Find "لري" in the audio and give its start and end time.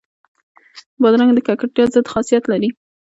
2.51-2.69